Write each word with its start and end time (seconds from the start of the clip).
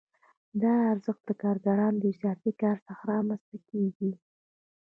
دا 0.61 0.73
ارزښت 0.91 1.21
د 1.27 1.31
کارګرانو 1.43 1.97
له 2.01 2.07
اضافي 2.13 2.51
کار 2.63 2.77
څخه 2.87 3.03
رامنځته 3.13 3.57
کېږي 3.69 4.11